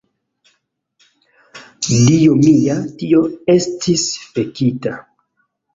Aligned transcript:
Dio 1.89 2.39
mia, 2.47 2.81
tio 3.03 3.23
estis 3.59 4.11
fekita! 4.25 5.01